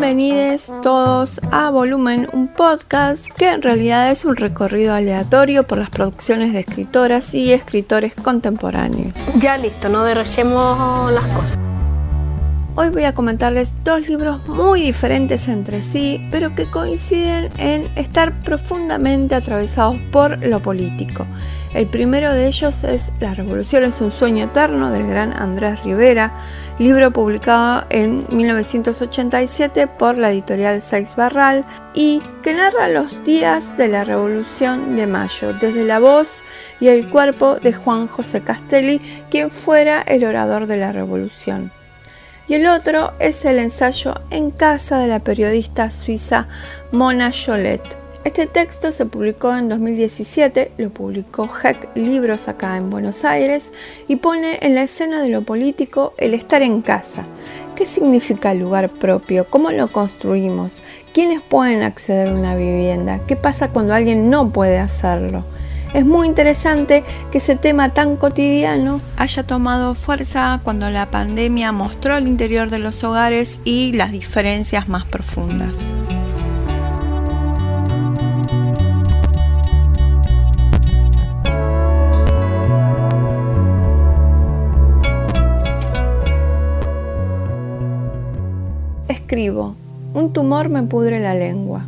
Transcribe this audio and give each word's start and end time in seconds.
Bienvenidos 0.00 0.72
todos 0.82 1.42
a 1.52 1.68
Volumen, 1.68 2.26
un 2.32 2.48
podcast 2.48 3.26
que 3.36 3.50
en 3.50 3.60
realidad 3.60 4.10
es 4.10 4.24
un 4.24 4.34
recorrido 4.34 4.94
aleatorio 4.94 5.66
por 5.66 5.76
las 5.76 5.90
producciones 5.90 6.54
de 6.54 6.60
escritoras 6.60 7.34
y 7.34 7.52
escritores 7.52 8.14
contemporáneos. 8.14 9.12
Ya 9.36 9.58
listo, 9.58 9.90
no 9.90 10.02
derrochemos 10.04 11.12
las 11.12 11.26
cosas. 11.36 11.69
Hoy 12.82 12.88
voy 12.88 13.04
a 13.04 13.12
comentarles 13.12 13.74
dos 13.84 14.08
libros 14.08 14.48
muy 14.48 14.80
diferentes 14.80 15.48
entre 15.48 15.82
sí, 15.82 16.26
pero 16.30 16.54
que 16.54 16.64
coinciden 16.64 17.50
en 17.58 17.86
estar 17.94 18.40
profundamente 18.40 19.34
atravesados 19.34 19.98
por 20.10 20.38
lo 20.38 20.62
político. 20.62 21.26
El 21.74 21.88
primero 21.88 22.32
de 22.32 22.46
ellos 22.46 22.82
es 22.84 23.12
La 23.20 23.34
Revolución 23.34 23.84
es 23.84 24.00
un 24.00 24.10
sueño 24.10 24.46
eterno 24.46 24.90
del 24.90 25.06
gran 25.06 25.34
Andrés 25.34 25.84
Rivera, 25.84 26.32
libro 26.78 27.10
publicado 27.10 27.84
en 27.90 28.24
1987 28.30 29.86
por 29.86 30.16
la 30.16 30.32
editorial 30.32 30.80
Seix 30.80 31.14
Barral 31.14 31.66
y 31.92 32.22
que 32.42 32.54
narra 32.54 32.88
los 32.88 33.22
días 33.24 33.76
de 33.76 33.88
la 33.88 34.04
Revolución 34.04 34.96
de 34.96 35.06
Mayo, 35.06 35.52
desde 35.52 35.84
la 35.84 35.98
voz 35.98 36.42
y 36.80 36.88
el 36.88 37.10
cuerpo 37.10 37.56
de 37.56 37.74
Juan 37.74 38.06
José 38.06 38.40
Castelli, 38.40 39.02
quien 39.30 39.50
fuera 39.50 40.00
el 40.00 40.24
orador 40.24 40.66
de 40.66 40.78
la 40.78 40.92
Revolución. 40.92 41.78
Y 42.48 42.54
el 42.54 42.66
otro 42.66 43.12
es 43.20 43.44
el 43.44 43.58
ensayo 43.58 44.14
En 44.30 44.50
casa 44.50 44.98
de 44.98 45.06
la 45.06 45.20
periodista 45.20 45.90
suiza 45.90 46.48
Mona 46.92 47.30
Jolet 47.32 48.00
este 48.22 48.46
texto 48.46 48.92
se 48.92 49.06
publicó 49.06 49.56
en 49.56 49.70
2017, 49.70 50.72
lo 50.76 50.90
publicó 50.90 51.48
Heck 51.48 51.88
Libros 51.96 52.48
acá 52.48 52.76
en 52.76 52.90
Buenos 52.90 53.24
Aires 53.24 53.72
y 54.08 54.16
pone 54.16 54.58
en 54.60 54.74
la 54.74 54.82
escena 54.82 55.22
de 55.22 55.30
lo 55.30 55.40
político 55.40 56.12
el 56.18 56.34
estar 56.34 56.60
en 56.60 56.82
casa. 56.82 57.24
¿Qué 57.76 57.86
significa 57.86 58.52
el 58.52 58.58
lugar 58.58 58.90
propio? 58.90 59.46
¿Cómo 59.48 59.70
lo 59.70 59.88
construimos? 59.88 60.82
¿Quiénes 61.14 61.40
pueden 61.40 61.82
acceder 61.82 62.28
a 62.28 62.34
una 62.34 62.54
vivienda? 62.56 63.20
¿Qué 63.26 63.36
pasa 63.36 63.68
cuando 63.68 63.94
alguien 63.94 64.28
no 64.28 64.50
puede 64.50 64.78
hacerlo? 64.78 65.42
Es 65.92 66.06
muy 66.06 66.28
interesante 66.28 67.02
que 67.32 67.38
ese 67.38 67.56
tema 67.56 67.88
tan 67.88 68.16
cotidiano 68.16 69.00
haya 69.16 69.42
tomado 69.42 69.94
fuerza 69.94 70.60
cuando 70.62 70.88
la 70.88 71.10
pandemia 71.10 71.72
mostró 71.72 72.16
el 72.16 72.28
interior 72.28 72.70
de 72.70 72.78
los 72.78 73.02
hogares 73.02 73.60
y 73.64 73.92
las 73.92 74.12
diferencias 74.12 74.88
más 74.88 75.04
profundas. 75.04 75.92
escribo, 89.30 89.76
un 90.12 90.32
tumor 90.32 90.68
me 90.70 90.82
pudre 90.82 91.20
la 91.20 91.34
lengua, 91.34 91.84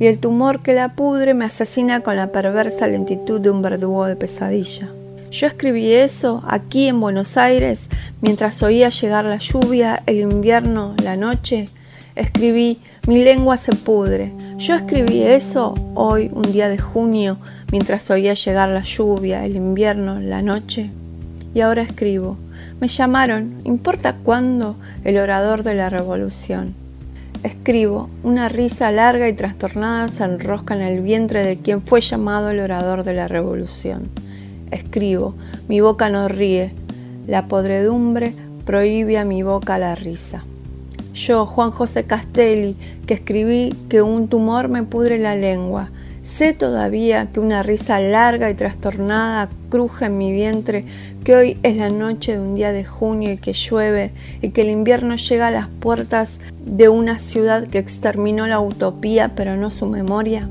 y 0.00 0.06
el 0.06 0.18
tumor 0.18 0.62
que 0.62 0.74
la 0.74 0.94
pudre 0.94 1.34
me 1.34 1.44
asesina 1.44 2.00
con 2.00 2.16
la 2.16 2.32
perversa 2.32 2.86
lentitud 2.86 3.40
de 3.40 3.50
un 3.50 3.62
verdugo 3.62 4.06
de 4.06 4.16
pesadilla. 4.16 4.88
Yo 5.30 5.46
escribí 5.46 5.92
eso 5.92 6.42
aquí 6.46 6.88
en 6.88 7.00
Buenos 7.00 7.36
Aires 7.36 7.90
mientras 8.22 8.62
oía 8.62 8.88
llegar 8.88 9.26
la 9.26 9.36
lluvia, 9.36 10.02
el 10.06 10.20
invierno, 10.20 10.94
la 11.02 11.16
noche. 11.16 11.68
Escribí, 12.14 12.80
mi 13.06 13.22
lengua 13.22 13.56
se 13.56 13.72
pudre. 13.74 14.32
Yo 14.56 14.74
escribí 14.74 15.22
eso 15.22 15.74
hoy, 15.94 16.30
un 16.32 16.50
día 16.50 16.68
de 16.68 16.78
junio, 16.78 17.38
mientras 17.70 18.10
oía 18.10 18.34
llegar 18.34 18.70
la 18.70 18.82
lluvia, 18.82 19.44
el 19.44 19.56
invierno, 19.56 20.18
la 20.18 20.42
noche. 20.42 20.90
Y 21.54 21.60
ahora 21.60 21.82
escribo, 21.82 22.36
me 22.80 22.88
llamaron, 22.88 23.60
importa 23.64 24.14
cuándo, 24.14 24.76
el 25.04 25.18
orador 25.18 25.62
de 25.62 25.74
la 25.74 25.90
revolución. 25.90 26.74
Escribo, 27.44 28.10
una 28.24 28.48
risa 28.48 28.90
larga 28.90 29.28
y 29.28 29.32
trastornada 29.32 30.08
se 30.08 30.24
enrosca 30.24 30.74
en 30.74 30.82
el 30.82 31.02
vientre 31.02 31.46
de 31.46 31.56
quien 31.56 31.82
fue 31.82 32.00
llamado 32.00 32.50
el 32.50 32.58
orador 32.58 33.04
de 33.04 33.14
la 33.14 33.28
revolución. 33.28 34.08
Escribo, 34.72 35.36
mi 35.68 35.80
boca 35.80 36.08
no 36.08 36.26
ríe, 36.26 36.74
la 37.28 37.46
podredumbre 37.46 38.34
prohíbe 38.64 39.18
a 39.18 39.24
mi 39.24 39.44
boca 39.44 39.78
la 39.78 39.94
risa. 39.94 40.44
Yo, 41.14 41.46
Juan 41.46 41.70
José 41.70 42.04
Castelli, 42.04 42.76
que 43.06 43.14
escribí 43.14 43.72
que 43.88 44.02
un 44.02 44.26
tumor 44.26 44.68
me 44.68 44.82
pudre 44.82 45.18
la 45.18 45.36
lengua, 45.36 45.90
Sé 46.28 46.52
todavía 46.52 47.32
que 47.32 47.40
una 47.40 47.62
risa 47.62 47.98
larga 48.00 48.50
y 48.50 48.54
trastornada 48.54 49.48
cruje 49.70 50.04
en 50.04 50.18
mi 50.18 50.30
vientre, 50.30 50.84
que 51.24 51.34
hoy 51.34 51.58
es 51.62 51.76
la 51.76 51.88
noche 51.88 52.32
de 52.32 52.40
un 52.40 52.54
día 52.54 52.70
de 52.70 52.84
junio 52.84 53.32
y 53.32 53.38
que 53.38 53.54
llueve, 53.54 54.12
y 54.42 54.50
que 54.50 54.60
el 54.60 54.68
invierno 54.68 55.16
llega 55.16 55.46
a 55.46 55.50
las 55.50 55.68
puertas 55.68 56.38
de 56.64 56.90
una 56.90 57.18
ciudad 57.18 57.66
que 57.66 57.78
exterminó 57.78 58.46
la 58.46 58.60
utopía 58.60 59.32
pero 59.34 59.56
no 59.56 59.70
su 59.70 59.86
memoria. 59.86 60.46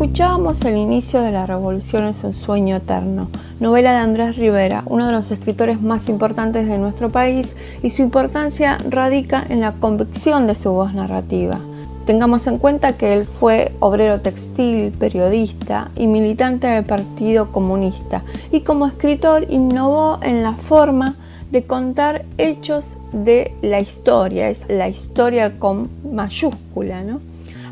Escuchábamos 0.00 0.62
el 0.62 0.78
inicio 0.78 1.20
de 1.20 1.30
La 1.30 1.44
Revolución 1.44 2.04
es 2.04 2.24
un 2.24 2.32
sueño 2.32 2.76
eterno, 2.76 3.28
novela 3.60 3.92
de 3.92 3.98
Andrés 3.98 4.38
Rivera, 4.38 4.82
uno 4.86 5.04
de 5.06 5.12
los 5.12 5.30
escritores 5.30 5.82
más 5.82 6.08
importantes 6.08 6.66
de 6.66 6.78
nuestro 6.78 7.10
país 7.10 7.54
y 7.82 7.90
su 7.90 8.00
importancia 8.00 8.78
radica 8.88 9.44
en 9.46 9.60
la 9.60 9.72
convicción 9.72 10.46
de 10.46 10.54
su 10.54 10.72
voz 10.72 10.94
narrativa. 10.94 11.60
Tengamos 12.06 12.46
en 12.46 12.56
cuenta 12.56 12.94
que 12.94 13.12
él 13.12 13.26
fue 13.26 13.74
obrero 13.78 14.22
textil, 14.22 14.90
periodista 14.92 15.90
y 15.94 16.06
militante 16.06 16.66
del 16.66 16.86
Partido 16.86 17.52
Comunista 17.52 18.22
y 18.50 18.62
como 18.62 18.86
escritor 18.86 19.48
innovó 19.50 20.18
en 20.22 20.42
la 20.42 20.54
forma 20.54 21.16
de 21.50 21.64
contar 21.64 22.24
hechos 22.38 22.96
de 23.12 23.54
la 23.60 23.80
historia, 23.80 24.48
es 24.48 24.64
la 24.70 24.88
historia 24.88 25.58
con 25.58 25.90
mayúscula, 26.10 27.02
¿no? 27.02 27.20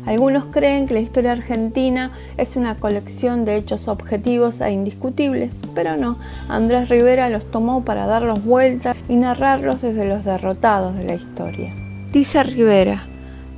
Algunos 0.05 0.45
creen 0.45 0.87
que 0.87 0.93
la 0.93 0.99
historia 1.01 1.33
argentina 1.33 2.11
es 2.37 2.55
una 2.55 2.75
colección 2.75 3.45
de 3.45 3.57
hechos 3.57 3.87
objetivos 3.87 4.61
e 4.61 4.71
indiscutibles, 4.71 5.61
pero 5.75 5.97
no, 5.97 6.17
Andrés 6.47 6.89
Rivera 6.89 7.29
los 7.29 7.49
tomó 7.51 7.83
para 7.85 8.05
darlos 8.05 8.43
vuelta 8.43 8.95
y 9.07 9.15
narrarlos 9.15 9.81
desde 9.81 10.07
los 10.07 10.25
derrotados 10.25 10.95
de 10.95 11.03
la 11.03 11.15
historia. 11.15 11.73
Dice 12.11 12.41
Rivera, 12.43 13.03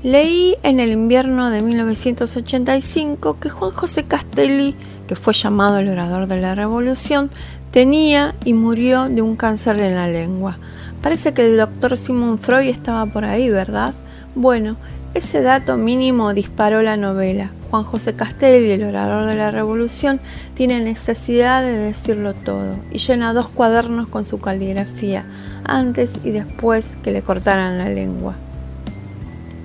leí 0.04 0.56
en 0.64 0.80
el 0.80 0.92
invierno 0.92 1.50
de 1.50 1.62
1985 1.62 3.40
que 3.40 3.50
Juan 3.50 3.72
José 3.72 4.04
Castelli, 4.04 4.76
que 5.08 5.16
fue 5.16 5.34
llamado 5.34 5.78
el 5.78 5.90
orador 5.90 6.28
de 6.28 6.42
la 6.42 6.56
revolución, 6.56 7.30
tenía 7.72 8.36
y 8.44 8.54
murió 8.54 9.08
de 9.08 9.22
un 9.22 9.36
cáncer 9.36 9.80
en 9.80 9.96
la 9.96 10.08
lengua. 10.08 10.58
Parece 11.02 11.34
que 11.34 11.44
el 11.44 11.58
doctor 11.58 11.98
Simon 11.98 12.38
Freud 12.38 12.68
estaba 12.68 13.06
por 13.06 13.26
ahí, 13.26 13.50
¿verdad? 13.50 13.94
Bueno, 14.36 14.78
ese 15.14 15.42
dato 15.42 15.78
mínimo 15.78 16.34
disparó 16.34 16.82
la 16.82 16.98
novela. 16.98 17.52
Juan 17.70 17.84
José 17.84 18.16
Castelli, 18.16 18.72
el 18.72 18.84
orador 18.84 19.26
de 19.28 19.36
la 19.36 19.52
revolución, 19.52 20.20
tiene 20.54 20.82
necesidad 20.82 21.64
de 21.64 21.74
decirlo 21.74 22.34
todo 22.34 22.76
y 22.92 22.98
llena 22.98 23.34
dos 23.34 23.50
cuadernos 23.50 24.08
con 24.08 24.26
su 24.26 24.40
caligrafía, 24.40 25.26
antes 25.66 26.20
y 26.24 26.32
después 26.32 26.98
que 27.04 27.12
le 27.12 27.22
cortaran 27.22 27.78
la 27.78 27.90
lengua. 27.90 28.36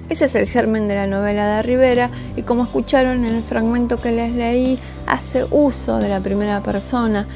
Ese 0.09 0.27
es 0.27 0.37
el 0.37 0.47
germen 0.47 0.87
de 0.87 0.95
la 0.95 1.09
novela 1.09 1.57
de 1.57 1.63
Rivera 1.63 2.11
y 2.37 2.43
como 2.43 2.63
escucharon 2.63 3.25
en 3.25 3.35
el 3.35 3.43
fragmento 3.43 4.01
que 4.01 4.13
les 4.13 4.33
leí, 4.33 4.79
hace 5.07 5.45
uso 5.51 5.99
de 5.99 6.09
la 6.09 6.21
primera 6.21 6.63
persona, 6.63 7.27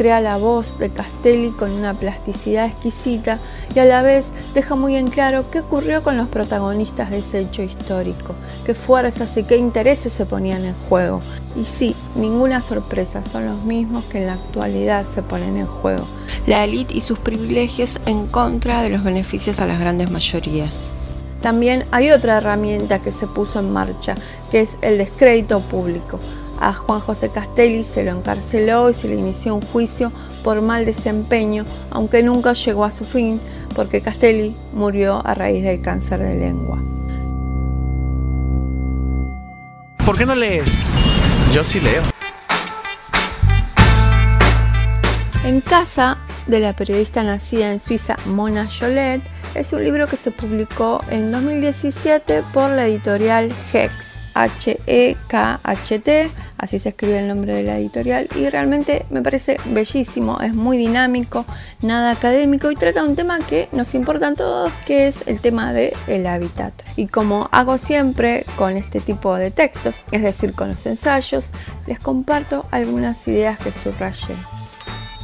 crea 0.00 0.22
la 0.22 0.38
voz 0.38 0.78
de 0.78 0.88
Castelli 0.88 1.50
con 1.50 1.72
una 1.72 1.92
plasticidad 1.92 2.64
exquisita 2.64 3.38
y 3.74 3.80
a 3.80 3.84
la 3.84 4.00
vez 4.00 4.32
deja 4.54 4.74
muy 4.74 4.96
en 4.96 5.08
claro 5.08 5.50
qué 5.50 5.60
ocurrió 5.60 6.02
con 6.02 6.16
los 6.16 6.26
protagonistas 6.28 7.10
de 7.10 7.18
ese 7.18 7.40
hecho 7.40 7.62
histórico, 7.62 8.34
qué 8.64 8.72
fuerzas 8.72 9.36
y 9.36 9.42
qué 9.42 9.58
intereses 9.58 10.14
se 10.14 10.24
ponían 10.24 10.64
en 10.64 10.72
juego. 10.88 11.20
Y 11.54 11.66
sí, 11.66 11.94
ninguna 12.16 12.62
sorpresa, 12.62 13.22
son 13.24 13.44
los 13.44 13.62
mismos 13.64 14.06
que 14.06 14.20
en 14.20 14.28
la 14.28 14.32
actualidad 14.32 15.04
se 15.04 15.20
ponen 15.20 15.58
en 15.58 15.66
juego. 15.66 16.06
La 16.46 16.64
élite 16.64 16.94
y 16.94 17.02
sus 17.02 17.18
privilegios 17.18 18.00
en 18.06 18.26
contra 18.26 18.80
de 18.80 18.88
los 18.88 19.04
beneficios 19.04 19.60
a 19.60 19.66
las 19.66 19.78
grandes 19.78 20.10
mayorías. 20.10 20.88
También 21.42 21.84
hay 21.90 22.10
otra 22.10 22.38
herramienta 22.38 23.00
que 23.00 23.12
se 23.12 23.26
puso 23.26 23.60
en 23.60 23.70
marcha, 23.70 24.14
que 24.50 24.60
es 24.60 24.78
el 24.80 24.96
descrédito 24.96 25.60
público 25.60 26.20
a 26.60 26.72
Juan 26.74 27.00
José 27.00 27.30
Castelli 27.30 27.82
se 27.82 28.04
lo 28.04 28.12
encarceló 28.12 28.90
y 28.90 28.94
se 28.94 29.08
le 29.08 29.16
inició 29.16 29.54
un 29.54 29.62
juicio 29.62 30.12
por 30.44 30.60
mal 30.62 30.84
desempeño, 30.84 31.64
aunque 31.90 32.22
nunca 32.22 32.52
llegó 32.52 32.84
a 32.84 32.92
su 32.92 33.04
fin 33.04 33.40
porque 33.74 34.00
Castelli 34.00 34.54
murió 34.72 35.26
a 35.26 35.34
raíz 35.34 35.64
del 35.64 35.80
cáncer 35.80 36.20
de 36.20 36.34
lengua. 36.34 36.78
¿Por 40.04 40.18
qué 40.18 40.26
no 40.26 40.34
lees? 40.34 40.64
Yo 41.52 41.64
sí 41.64 41.80
leo. 41.80 42.02
En 45.44 45.60
casa 45.60 46.18
de 46.46 46.60
la 46.60 46.74
periodista 46.74 47.22
nacida 47.22 47.72
en 47.72 47.80
Suiza 47.80 48.16
Mona 48.26 48.68
Jolet 48.68 49.22
es 49.54 49.72
un 49.72 49.82
libro 49.84 50.06
que 50.06 50.16
se 50.16 50.30
publicó 50.30 51.00
en 51.10 51.32
2017 51.32 52.42
por 52.52 52.70
la 52.70 52.86
editorial 52.86 53.52
Hex, 53.72 54.30
H-E-K-H-T, 54.34 56.30
así 56.60 56.78
se 56.78 56.90
escribe 56.90 57.18
el 57.18 57.28
nombre 57.28 57.54
de 57.54 57.62
la 57.62 57.78
editorial, 57.78 58.28
y 58.36 58.48
realmente 58.48 59.06
me 59.10 59.22
parece 59.22 59.56
bellísimo, 59.66 60.40
es 60.40 60.54
muy 60.54 60.76
dinámico, 60.78 61.44
nada 61.82 62.12
académico 62.12 62.70
y 62.70 62.76
trata 62.76 63.02
un 63.02 63.16
tema 63.16 63.38
que 63.40 63.68
nos 63.72 63.94
importa 63.94 64.28
a 64.28 64.34
todos, 64.34 64.72
que 64.86 65.08
es 65.08 65.24
el 65.26 65.40
tema 65.40 65.72
del 65.72 65.92
el 66.06 66.26
hábitat. 66.26 66.74
Y 66.96 67.06
como 67.06 67.48
hago 67.50 67.78
siempre 67.78 68.44
con 68.56 68.76
este 68.76 69.00
tipo 69.00 69.34
de 69.34 69.50
textos, 69.50 69.96
es 70.12 70.22
decir, 70.22 70.52
con 70.52 70.68
los 70.68 70.84
ensayos, 70.86 71.50
les 71.86 71.98
comparto 71.98 72.66
algunas 72.70 73.26
ideas 73.26 73.58
que 73.58 73.72
subrayé. 73.72 74.34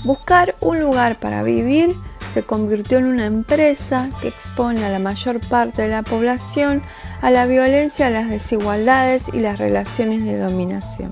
Buscar 0.04 0.54
un 0.60 0.80
lugar 0.80 1.16
para 1.16 1.42
vivir 1.42 1.94
se 2.36 2.42
convirtió 2.42 2.98
en 2.98 3.06
una 3.06 3.24
empresa 3.24 4.10
que 4.20 4.28
expone 4.28 4.84
a 4.84 4.90
la 4.90 4.98
mayor 4.98 5.40
parte 5.40 5.80
de 5.80 5.88
la 5.88 6.02
población 6.02 6.82
a 7.22 7.30
la 7.30 7.46
violencia, 7.46 8.10
las 8.10 8.28
desigualdades 8.28 9.30
y 9.32 9.38
las 9.38 9.58
relaciones 9.58 10.22
de 10.22 10.36
dominación. 10.36 11.10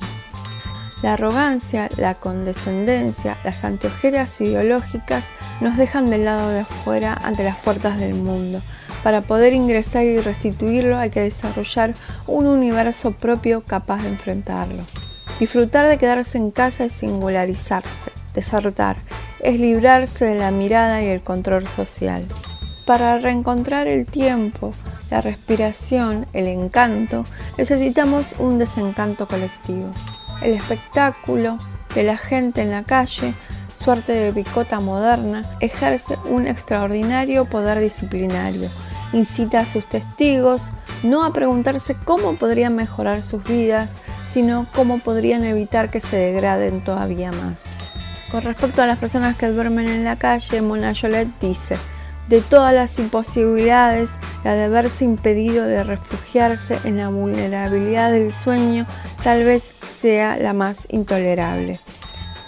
La 1.00 1.14
arrogancia, 1.14 1.88
la 1.96 2.14
condescendencia, 2.14 3.38
las 3.42 3.64
anteojeras 3.64 4.38
ideológicas 4.42 5.24
nos 5.62 5.78
dejan 5.78 6.10
del 6.10 6.26
lado 6.26 6.50
de 6.50 6.60
afuera 6.60 7.18
ante 7.24 7.42
las 7.42 7.56
puertas 7.56 7.98
del 7.98 8.12
mundo. 8.12 8.60
Para 9.02 9.22
poder 9.22 9.54
ingresar 9.54 10.04
y 10.04 10.18
restituirlo 10.18 10.98
hay 10.98 11.08
que 11.08 11.22
desarrollar 11.22 11.94
un 12.26 12.46
universo 12.46 13.12
propio 13.12 13.62
capaz 13.62 14.02
de 14.02 14.10
enfrentarlo. 14.10 14.82
Disfrutar 15.40 15.88
de 15.88 15.96
quedarse 15.96 16.36
en 16.36 16.50
casa 16.50 16.84
es 16.84 16.92
singularizarse, 16.92 18.12
desertar, 18.34 18.96
es 19.40 19.60
librarse 19.60 20.24
de 20.24 20.38
la 20.38 20.50
mirada 20.50 21.02
y 21.02 21.06
el 21.06 21.20
control 21.20 21.66
social. 21.68 22.24
Para 22.86 23.18
reencontrar 23.18 23.88
el 23.88 24.06
tiempo, 24.06 24.74
la 25.10 25.20
respiración, 25.20 26.26
el 26.32 26.46
encanto, 26.46 27.24
necesitamos 27.56 28.34
un 28.38 28.58
desencanto 28.58 29.26
colectivo. 29.26 29.90
El 30.42 30.54
espectáculo 30.54 31.58
de 31.94 32.02
la 32.02 32.16
gente 32.16 32.62
en 32.62 32.70
la 32.70 32.82
calle, 32.82 33.34
suerte 33.72 34.12
de 34.12 34.32
picota 34.32 34.80
moderna, 34.80 35.42
ejerce 35.60 36.18
un 36.26 36.46
extraordinario 36.46 37.44
poder 37.44 37.80
disciplinario. 37.80 38.68
Incita 39.12 39.60
a 39.60 39.66
sus 39.66 39.84
testigos 39.86 40.62
no 41.02 41.24
a 41.24 41.32
preguntarse 41.32 41.94
cómo 42.04 42.34
podrían 42.34 42.74
mejorar 42.74 43.22
sus 43.22 43.44
vidas, 43.44 43.90
sino 44.30 44.66
cómo 44.74 44.98
podrían 44.98 45.44
evitar 45.44 45.90
que 45.90 46.00
se 46.00 46.16
degraden 46.16 46.82
todavía 46.82 47.30
más. 47.30 47.73
Con 48.34 48.42
respecto 48.42 48.82
a 48.82 48.88
las 48.88 48.98
personas 48.98 49.36
que 49.36 49.46
duermen 49.46 49.88
en 49.88 50.02
la 50.02 50.16
calle, 50.16 50.60
Mona 50.60 50.92
Jolet 50.92 51.28
dice, 51.40 51.76
de 52.28 52.40
todas 52.40 52.74
las 52.74 52.98
imposibilidades, 52.98 54.10
la 54.42 54.54
de 54.54 54.64
haberse 54.64 55.04
impedido 55.04 55.64
de 55.64 55.84
refugiarse 55.84 56.80
en 56.82 56.96
la 56.96 57.10
vulnerabilidad 57.10 58.10
del 58.10 58.32
sueño 58.32 58.86
tal 59.22 59.44
vez 59.44 59.72
sea 59.88 60.36
la 60.36 60.52
más 60.52 60.88
intolerable. 60.90 61.78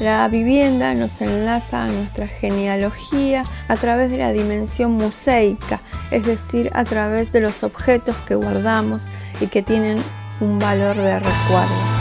La 0.00 0.27
vivienda 0.27 0.93
nos 0.94 1.21
enlaza 1.21 1.85
a 1.85 1.88
nuestra 1.88 2.27
genealogía 2.27 3.44
a 3.69 3.77
través 3.77 4.11
de 4.11 4.19
la 4.19 4.33
dimensión 4.33 4.91
museica, 4.91 5.79
es 6.11 6.27
decir, 6.27 6.69
a 6.75 6.83
través 6.83 7.31
de 7.31 7.43
los 7.43 7.62
objetos 7.62 8.17
que 8.27 8.35
guardamos 8.35 9.03
y 9.41 9.47
que 9.47 9.62
tienen 9.62 10.03
un 10.41 10.59
valor 10.59 10.97
de 10.97 11.21
recuerdo. 11.21 11.96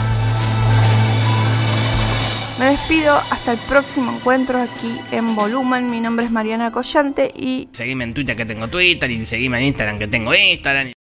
Me 2.58 2.64
despido 2.70 3.14
hasta 3.14 3.52
el 3.52 3.58
próximo 3.68 4.12
encuentro 4.12 4.58
aquí 4.58 4.98
en 5.12 5.34
Volumen. 5.34 5.90
Mi 5.90 6.00
nombre 6.00 6.24
es 6.24 6.30
Mariana 6.30 6.72
Collante 6.72 7.30
y... 7.36 7.68
Seguime 7.72 8.04
en 8.04 8.14
Twitter 8.14 8.34
que 8.34 8.46
tengo 8.46 8.68
Twitter 8.68 9.10
y 9.10 9.26
seguime 9.26 9.58
en 9.58 9.64
Instagram 9.64 9.98
que 9.98 10.08
tengo 10.08 10.34
Instagram. 10.34 10.94